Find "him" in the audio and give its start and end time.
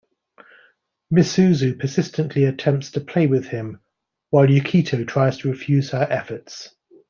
3.49-3.79